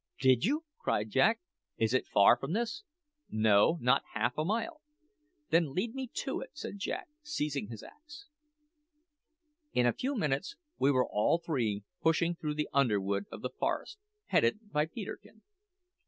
"Did 0.19 0.43
you?" 0.43 0.63
cried 0.79 1.11
Jack. 1.11 1.41
"Is 1.77 1.93
it 1.93 2.07
far 2.07 2.35
from 2.35 2.53
this?" 2.53 2.81
"No, 3.29 3.77
not 3.81 4.01
half 4.15 4.35
a 4.35 4.43
mile." 4.43 4.81
"Then 5.51 5.73
lead 5.75 5.93
me 5.93 6.09
to 6.25 6.39
it," 6.39 6.49
said 6.53 6.79
Jack, 6.79 7.07
seizing 7.21 7.67
his 7.67 7.83
axe. 7.83 8.25
In 9.73 9.85
a 9.85 9.93
few 9.93 10.15
minutes 10.15 10.55
we 10.79 10.89
were 10.89 11.05
all 11.07 11.37
three 11.37 11.83
pushing 12.01 12.33
through 12.33 12.55
the 12.55 12.69
underwood 12.73 13.25
of 13.31 13.43
the 13.43 13.51
forest, 13.51 13.99
headed 14.25 14.71
by 14.71 14.87
Peterkin. 14.87 15.43